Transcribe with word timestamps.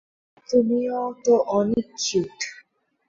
তুমিও 0.49 1.01
তো 1.23 1.33
অনেক 1.57 1.85
কিউট। 2.01 2.37